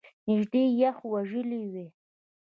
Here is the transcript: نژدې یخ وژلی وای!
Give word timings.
نژدې 0.27 0.63
یخ 0.81 0.97
وژلی 1.11 1.61
وای! 1.71 1.87